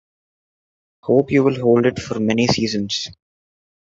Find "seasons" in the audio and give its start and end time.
2.47-3.09